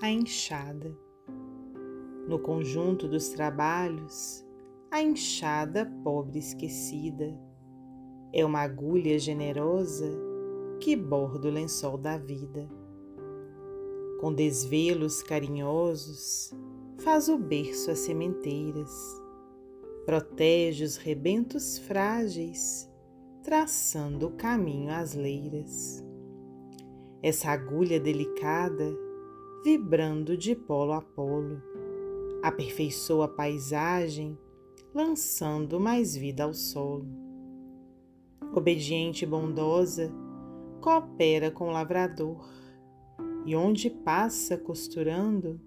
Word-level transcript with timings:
a 0.00 0.10
enxada. 0.10 0.94
No 2.28 2.38
conjunto 2.38 3.08
dos 3.08 3.30
trabalhos, 3.30 4.44
a 4.90 5.02
enxada 5.02 5.90
pobre 6.04 6.38
esquecida 6.38 7.38
é 8.32 8.44
uma 8.44 8.60
agulha 8.60 9.18
generosa 9.18 10.10
que 10.80 10.94
borda 10.94 11.48
o 11.48 11.50
lençol 11.50 11.96
da 11.96 12.18
vida. 12.18 12.68
Com 14.20 14.34
desvelos 14.34 15.22
carinhosos, 15.22 16.52
faz 16.98 17.28
o 17.28 17.38
berço 17.38 17.90
às 17.90 18.00
sementeiras, 18.00 18.90
protege 20.04 20.84
os 20.84 20.96
rebentos 20.96 21.78
frágeis, 21.78 22.90
traçando 23.42 24.26
o 24.26 24.32
caminho 24.32 24.90
às 24.90 25.14
leiras. 25.14 26.04
Essa 27.22 27.50
agulha 27.50 27.98
delicada, 27.98 29.05
vibrando 29.66 30.36
de 30.36 30.54
polo 30.54 30.92
a 30.92 31.02
polo, 31.02 31.60
aperfeiçoa 32.40 33.24
a 33.24 33.28
paisagem, 33.28 34.38
lançando 34.94 35.80
mais 35.80 36.14
vida 36.14 36.44
ao 36.44 36.54
solo. 36.54 37.04
Obediente 38.54 39.24
e 39.24 39.26
bondosa, 39.26 40.14
coopera 40.80 41.50
com 41.50 41.66
o 41.66 41.72
lavrador, 41.72 42.48
e 43.44 43.56
onde 43.56 43.90
passa 43.90 44.56
costurando, 44.56 45.60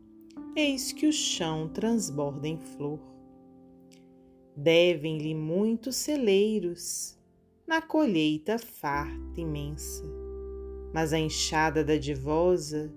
eis 0.55 0.94
que 0.94 1.05
o 1.05 1.11
chão 1.11 1.67
transborda 1.67 2.47
em 2.47 2.58
flor. 2.58 3.02
Devem-lhe 4.55 5.36
muitos 5.36 5.97
celeiros 5.97 7.20
na 7.67 7.81
colheita 7.81 8.58
farta 8.58 9.41
imensa, 9.41 10.05
mas 10.94 11.11
a 11.11 11.20
enxada 11.20 11.84
da 11.84 11.97
divosa 11.97 12.89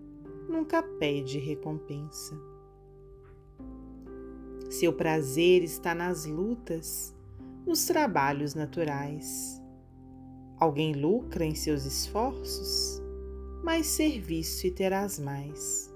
nunca 0.49 0.83
pede 0.83 1.39
recompensa. 1.39 2.37
Seu 4.71 4.93
prazer 4.93 5.63
está 5.63 5.95
nas 5.95 6.25
lutas, 6.25 7.15
nos 7.67 7.85
trabalhos 7.85 8.55
naturais. 8.55 9.61
Alguém 10.59 10.95
lucra 10.95 11.45
em 11.45 11.55
seus 11.55 11.85
esforços, 11.85 13.03
mais 13.63 13.87
serviço 13.87 14.67
e 14.67 14.71
terás 14.71 15.19
mais. 15.19 15.93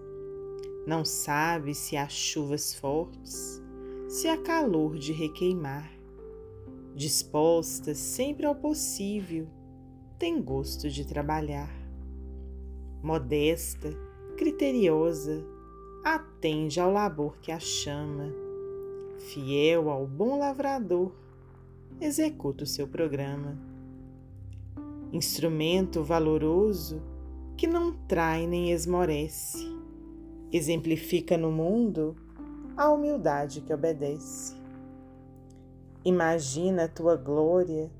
Não 0.86 1.04
sabe 1.04 1.74
se 1.74 1.96
há 1.96 2.08
chuvas 2.08 2.74
fortes, 2.74 3.62
se 4.08 4.28
há 4.28 4.36
calor 4.36 4.98
de 4.98 5.12
requeimar. 5.12 5.90
Disposta 6.94 7.94
sempre 7.94 8.46
ao 8.46 8.54
possível, 8.54 9.48
tem 10.18 10.40
gosto 10.40 10.88
de 10.88 11.04
trabalhar. 11.04 11.74
Modesta, 13.02 14.05
criteriosa, 14.36 15.44
atende 16.04 16.78
ao 16.78 16.92
labor 16.92 17.38
que 17.38 17.50
a 17.50 17.58
chama. 17.58 18.32
Fiel 19.18 19.90
ao 19.90 20.06
bom 20.06 20.38
lavrador, 20.38 21.12
executa 22.00 22.64
o 22.64 22.66
seu 22.66 22.86
programa. 22.86 23.58
Instrumento 25.10 26.04
valoroso 26.04 27.02
que 27.56 27.66
não 27.66 27.92
trai 28.06 28.46
nem 28.46 28.70
esmorece, 28.70 29.66
exemplifica 30.52 31.38
no 31.38 31.50
mundo 31.50 32.14
a 32.76 32.90
humildade 32.90 33.62
que 33.62 33.72
obedece. 33.72 34.54
Imagina 36.04 36.86
tua 36.86 37.16
glória, 37.16 37.90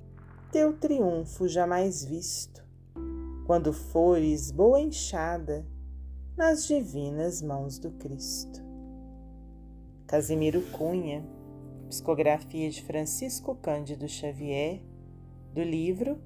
teu 0.53 0.75
triunfo 0.75 1.49
jamais 1.49 2.05
visto, 2.05 2.63
quando 3.47 3.73
fores 3.73 4.51
boa 4.51 4.79
enxada 4.79 5.67
nas 6.37 6.67
divinas 6.67 7.41
mãos 7.41 7.79
do 7.79 7.91
Cristo. 7.93 8.63
Casimiro 10.07 10.61
Cunha, 10.71 11.25
psicografia 11.89 12.69
de 12.69 12.83
Francisco 12.83 13.55
Cândido 13.55 14.07
Xavier, 14.07 14.83
do 15.55 15.63
livro 15.63 16.21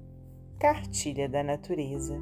Cartilha 0.59 1.29
da 1.29 1.41
Natureza. 1.41 2.19